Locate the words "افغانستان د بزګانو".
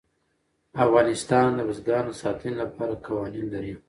0.85-2.11